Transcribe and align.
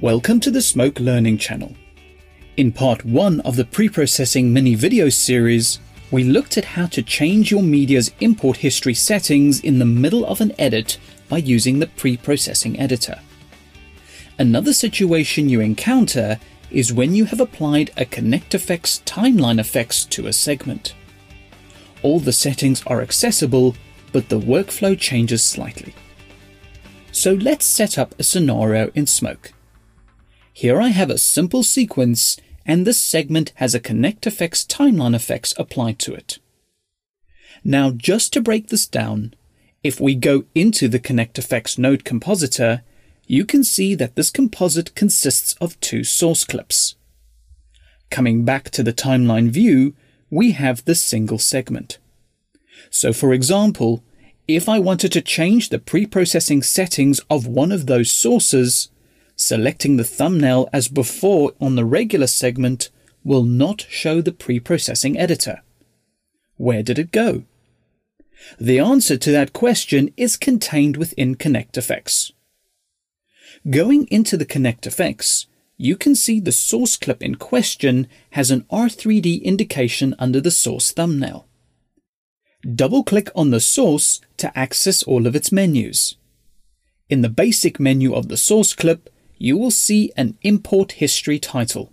Welcome 0.00 0.38
to 0.40 0.52
the 0.52 0.62
Smoke 0.62 1.00
Learning 1.00 1.36
channel. 1.38 1.74
In 2.56 2.70
part 2.70 3.04
1 3.04 3.40
of 3.40 3.56
the 3.56 3.64
pre-processing 3.64 4.52
mini 4.52 4.76
video 4.76 5.08
series, 5.08 5.80
we 6.12 6.22
looked 6.22 6.56
at 6.56 6.64
how 6.64 6.86
to 6.86 7.02
change 7.02 7.50
your 7.50 7.64
media's 7.64 8.12
import 8.20 8.58
history 8.58 8.94
settings 8.94 9.58
in 9.58 9.80
the 9.80 9.84
middle 9.84 10.24
of 10.24 10.40
an 10.40 10.52
edit 10.56 10.98
by 11.28 11.38
using 11.38 11.80
the 11.80 11.88
pre-processing 11.88 12.78
editor. 12.78 13.18
Another 14.38 14.72
situation 14.72 15.48
you 15.48 15.60
encounter 15.60 16.38
is 16.70 16.92
when 16.92 17.16
you 17.16 17.24
have 17.24 17.40
applied 17.40 17.90
a 17.96 18.04
ConnectFX 18.04 19.02
timeline 19.02 19.58
effects 19.58 20.04
to 20.04 20.28
a 20.28 20.32
segment. 20.32 20.94
All 22.04 22.20
the 22.20 22.32
settings 22.32 22.84
are 22.86 23.00
accessible, 23.00 23.74
but 24.12 24.28
the 24.28 24.38
workflow 24.38 24.96
changes 24.96 25.42
slightly. 25.42 25.92
So 27.10 27.32
let's 27.32 27.66
set 27.66 27.98
up 27.98 28.14
a 28.16 28.22
scenario 28.22 28.92
in 28.94 29.08
Smoke. 29.08 29.54
Here 30.58 30.80
I 30.80 30.88
have 30.88 31.08
a 31.08 31.18
simple 31.18 31.62
sequence 31.62 32.36
and 32.66 32.84
this 32.84 32.98
segment 32.98 33.52
has 33.62 33.76
a 33.76 33.80
ConnectFX 33.80 34.66
timeline 34.66 35.14
effects 35.14 35.54
applied 35.56 36.00
to 36.00 36.14
it. 36.14 36.40
Now 37.62 37.92
just 37.92 38.32
to 38.32 38.40
break 38.40 38.66
this 38.66 38.84
down, 38.84 39.34
if 39.84 40.00
we 40.00 40.16
go 40.16 40.46
into 40.56 40.88
the 40.88 40.98
ConnectFX 40.98 41.78
node 41.78 42.04
compositor, 42.04 42.82
you 43.28 43.44
can 43.44 43.62
see 43.62 43.94
that 43.94 44.16
this 44.16 44.30
composite 44.30 44.96
consists 44.96 45.52
of 45.60 45.78
two 45.78 46.02
source 46.02 46.42
clips. 46.42 46.96
Coming 48.10 48.44
back 48.44 48.70
to 48.70 48.82
the 48.82 48.92
timeline 48.92 49.50
view, 49.50 49.94
we 50.28 50.50
have 50.50 50.84
the 50.86 50.96
single 50.96 51.38
segment. 51.38 51.98
So 52.90 53.12
for 53.12 53.32
example, 53.32 54.02
if 54.48 54.68
I 54.68 54.80
wanted 54.80 55.12
to 55.12 55.20
change 55.20 55.68
the 55.68 55.78
pre-processing 55.78 56.64
settings 56.64 57.20
of 57.30 57.46
one 57.46 57.70
of 57.70 57.86
those 57.86 58.10
sources, 58.10 58.88
Selecting 59.40 59.96
the 59.96 60.04
thumbnail 60.04 60.68
as 60.72 60.88
before 60.88 61.52
on 61.60 61.76
the 61.76 61.84
regular 61.84 62.26
segment 62.26 62.90
will 63.22 63.44
not 63.44 63.86
show 63.88 64.20
the 64.20 64.32
pre-processing 64.32 65.16
editor. 65.16 65.62
Where 66.56 66.82
did 66.82 66.98
it 66.98 67.12
go? 67.12 67.44
The 68.58 68.80
answer 68.80 69.16
to 69.16 69.30
that 69.30 69.52
question 69.52 70.12
is 70.16 70.36
contained 70.36 70.96
within 70.96 71.36
ConnectFX. 71.36 72.32
Going 73.70 74.08
into 74.08 74.36
the 74.36 74.44
ConnectFX, 74.44 75.46
you 75.76 75.96
can 75.96 76.16
see 76.16 76.40
the 76.40 76.50
source 76.50 76.96
clip 76.96 77.22
in 77.22 77.36
question 77.36 78.08
has 78.30 78.50
an 78.50 78.62
R3D 78.72 79.44
indication 79.44 80.16
under 80.18 80.40
the 80.40 80.50
source 80.50 80.90
thumbnail. 80.90 81.46
Double-click 82.74 83.30
on 83.36 83.50
the 83.50 83.60
source 83.60 84.20
to 84.38 84.58
access 84.58 85.04
all 85.04 85.28
of 85.28 85.36
its 85.36 85.52
menus. 85.52 86.16
In 87.08 87.22
the 87.22 87.28
basic 87.28 87.78
menu 87.78 88.14
of 88.14 88.26
the 88.26 88.36
source 88.36 88.74
clip, 88.74 89.08
you 89.38 89.56
will 89.56 89.70
see 89.70 90.12
an 90.16 90.36
Import 90.42 90.92
History 90.92 91.38
title. 91.38 91.92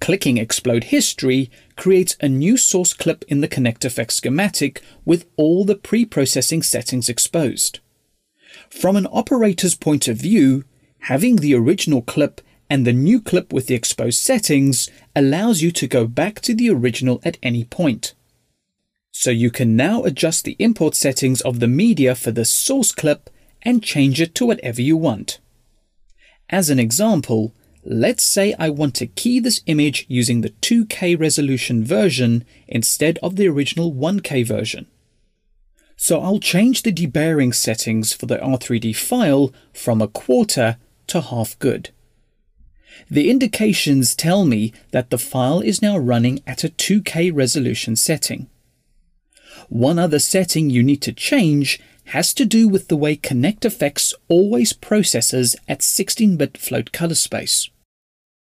Clicking 0.00 0.38
Explode 0.38 0.84
History 0.84 1.50
creates 1.76 2.16
a 2.20 2.28
new 2.28 2.56
source 2.56 2.94
clip 2.94 3.22
in 3.28 3.42
the 3.42 3.48
ConnectFX 3.48 4.12
schematic 4.12 4.82
with 5.04 5.26
all 5.36 5.64
the 5.64 5.74
pre-processing 5.74 6.62
settings 6.62 7.08
exposed. 7.08 7.80
From 8.70 8.96
an 8.96 9.06
operator's 9.12 9.74
point 9.74 10.08
of 10.08 10.16
view, 10.16 10.64
having 11.00 11.36
the 11.36 11.54
original 11.54 12.00
clip 12.02 12.40
and 12.70 12.86
the 12.86 12.92
new 12.92 13.20
clip 13.20 13.52
with 13.52 13.66
the 13.66 13.74
exposed 13.74 14.20
settings 14.20 14.88
allows 15.14 15.60
you 15.60 15.70
to 15.72 15.86
go 15.86 16.06
back 16.06 16.40
to 16.40 16.54
the 16.54 16.70
original 16.70 17.20
at 17.24 17.36
any 17.42 17.64
point. 17.64 18.14
So 19.12 19.30
you 19.30 19.50
can 19.50 19.76
now 19.76 20.04
adjust 20.04 20.44
the 20.44 20.56
import 20.58 20.94
settings 20.94 21.40
of 21.42 21.60
the 21.60 21.68
media 21.68 22.14
for 22.14 22.30
the 22.30 22.44
source 22.44 22.92
clip 22.92 23.28
and 23.62 23.82
change 23.82 24.20
it 24.20 24.34
to 24.36 24.46
whatever 24.46 24.80
you 24.80 24.96
want. 24.96 25.40
As 26.50 26.68
an 26.68 26.80
example, 26.80 27.54
let's 27.84 28.24
say 28.24 28.54
I 28.58 28.70
want 28.70 28.96
to 28.96 29.06
key 29.06 29.38
this 29.38 29.62
image 29.66 30.04
using 30.08 30.40
the 30.40 30.50
2K 30.50 31.18
resolution 31.18 31.84
version 31.84 32.44
instead 32.66 33.18
of 33.22 33.36
the 33.36 33.48
original 33.48 33.94
1K 33.94 34.44
version. 34.44 34.86
So 35.96 36.20
I'll 36.20 36.40
change 36.40 36.82
the 36.82 36.92
debayering 36.92 37.54
settings 37.54 38.12
for 38.12 38.26
the 38.26 38.38
R3D 38.38 38.96
file 38.96 39.52
from 39.72 40.02
a 40.02 40.08
quarter 40.08 40.78
to 41.06 41.20
half 41.20 41.58
good. 41.58 41.90
The 43.08 43.30
indications 43.30 44.16
tell 44.16 44.44
me 44.44 44.72
that 44.90 45.10
the 45.10 45.18
file 45.18 45.60
is 45.60 45.80
now 45.80 45.96
running 45.96 46.42
at 46.46 46.64
a 46.64 46.68
2K 46.68 47.30
resolution 47.32 47.96
setting. 47.96 48.48
One 49.68 49.98
other 49.98 50.18
setting 50.18 50.68
you 50.68 50.82
need 50.82 51.02
to 51.02 51.12
change 51.12 51.80
has 52.10 52.34
to 52.34 52.44
do 52.44 52.68
with 52.68 52.88
the 52.88 52.96
way 52.96 53.16
ConnectFX 53.16 54.12
always 54.28 54.72
processes 54.72 55.54
at 55.68 55.78
16-bit 55.78 56.58
float 56.58 56.90
color 56.90 57.14
space. 57.14 57.70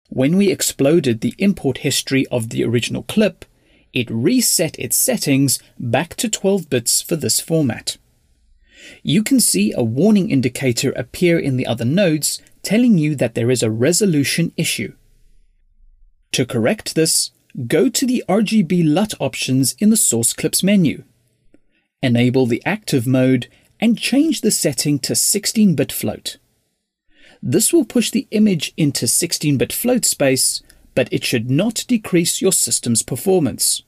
When 0.09 0.35
we 0.35 0.49
exploded 0.49 1.21
the 1.21 1.35
import 1.37 1.79
history 1.79 2.25
of 2.27 2.49
the 2.49 2.63
original 2.63 3.03
clip, 3.03 3.45
it 3.93 4.09
reset 4.09 4.79
its 4.79 4.97
settings 4.97 5.59
back 5.77 6.15
to 6.15 6.27
12 6.27 6.71
bits 6.71 7.03
for 7.03 7.15
this 7.15 7.39
format. 7.39 7.97
You 9.03 9.21
can 9.21 9.39
see 9.39 9.71
a 9.73 9.83
warning 9.83 10.31
indicator 10.31 10.91
appear 10.93 11.37
in 11.37 11.55
the 11.55 11.67
other 11.67 11.85
nodes 11.85 12.41
telling 12.63 12.97
you 12.97 13.15
that 13.15 13.35
there 13.35 13.51
is 13.51 13.61
a 13.61 13.69
resolution 13.69 14.53
issue. 14.57 14.93
To 16.31 16.47
correct 16.47 16.95
this, 16.95 17.29
go 17.67 17.89
to 17.89 18.07
the 18.07 18.23
RGB 18.27 18.81
LUT 18.85 19.13
options 19.19 19.73
in 19.73 19.91
the 19.91 19.97
Source 19.97 20.33
Clips 20.33 20.63
menu 20.63 21.03
enable 22.01 22.45
the 22.45 22.61
active 22.65 23.05
mode, 23.05 23.47
and 23.79 23.97
change 23.97 24.41
the 24.41 24.51
setting 24.51 24.99
to 24.99 25.13
16-bit 25.13 25.91
float. 25.91 26.37
This 27.41 27.73
will 27.73 27.85
push 27.85 28.11
the 28.11 28.27
image 28.31 28.73
into 28.77 29.05
16-bit 29.07 29.73
float 29.73 30.05
space, 30.05 30.61
but 30.93 31.11
it 31.11 31.23
should 31.23 31.49
not 31.49 31.85
decrease 31.87 32.41
your 32.41 32.51
system's 32.51 33.01
performance. 33.01 33.81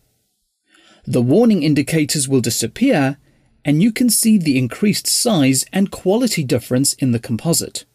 The 1.05 1.21
warning 1.21 1.63
indicators 1.63 2.27
will 2.27 2.41
disappear, 2.41 3.17
and 3.63 3.83
you 3.83 3.91
can 3.91 4.09
see 4.09 4.37
the 4.37 4.57
increased 4.57 5.05
size 5.05 5.65
and 5.71 5.91
quality 5.91 6.43
difference 6.43 6.93
in 6.93 7.11
the 7.11 7.19
composite. 7.19 7.85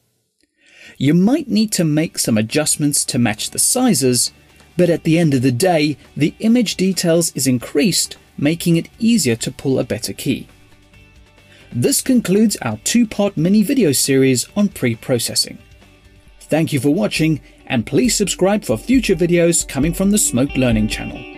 You 0.96 1.14
might 1.14 1.48
need 1.48 1.72
to 1.72 1.84
make 1.84 2.18
some 2.18 2.38
adjustments 2.38 3.04
to 3.06 3.18
match 3.18 3.50
the 3.50 3.58
sizes, 3.58 4.32
but 4.76 4.90
at 4.90 5.04
the 5.04 5.18
end 5.18 5.34
of 5.34 5.42
the 5.42 5.52
day, 5.52 5.96
the 6.16 6.34
image 6.38 6.76
details 6.76 7.32
is 7.34 7.46
increased 7.46 8.16
making 8.38 8.76
it 8.76 8.88
easier 8.98 9.36
to 9.36 9.50
pull 9.50 9.78
a 9.78 9.84
better 9.84 10.12
key. 10.12 10.48
This 11.70 12.00
concludes 12.00 12.56
our 12.62 12.78
two-part 12.84 13.36
mini 13.36 13.62
video 13.62 13.92
series 13.92 14.48
on 14.56 14.68
pre-processing. 14.68 15.58
Thank 16.40 16.72
you 16.72 16.80
for 16.80 16.94
watching 16.94 17.42
and 17.66 17.84
please 17.84 18.14
subscribe 18.14 18.64
for 18.64 18.78
future 18.78 19.14
videos 19.14 19.68
coming 19.68 19.92
from 19.92 20.10
the 20.10 20.18
Smoke 20.18 20.56
Learning 20.56 20.88
channel. 20.88 21.37